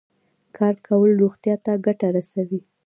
کار 0.57 0.75
کول 0.87 1.11
روغتیا 1.21 1.55
ته 1.65 1.71
ګټه 1.85 2.07
رسوي. 2.15 2.59